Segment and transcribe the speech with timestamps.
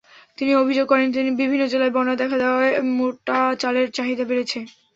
[0.37, 1.07] তিনি অভিযোগ করেন,
[1.41, 4.59] বিভিন্ন জেলায় বন্যা দেখা দেওয়ায় মোটা চালের চাহিদা বেড়েছে।